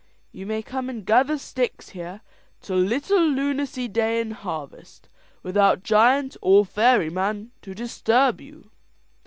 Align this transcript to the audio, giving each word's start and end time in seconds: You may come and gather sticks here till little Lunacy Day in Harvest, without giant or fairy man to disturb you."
You 0.31 0.47
may 0.47 0.63
come 0.63 0.89
and 0.89 1.05
gather 1.05 1.37
sticks 1.37 1.89
here 1.89 2.21
till 2.59 2.75
little 2.77 3.19
Lunacy 3.21 3.87
Day 3.87 4.19
in 4.19 4.31
Harvest, 4.31 5.07
without 5.43 5.83
giant 5.83 6.35
or 6.41 6.65
fairy 6.65 7.11
man 7.11 7.51
to 7.61 7.75
disturb 7.75 8.41
you." 8.41 8.71